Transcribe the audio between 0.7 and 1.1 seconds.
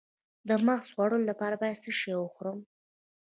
د